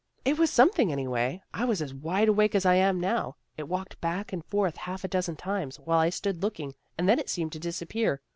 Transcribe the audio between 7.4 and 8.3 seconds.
to disappear.